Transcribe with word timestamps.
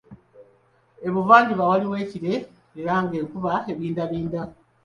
Ebuvanjuba 1.07 1.67
waaliyo 1.69 1.95
ekire 2.03 2.33
era 2.79 2.93
ng'enkuba 3.03 3.51
ebindabinda. 3.71 4.41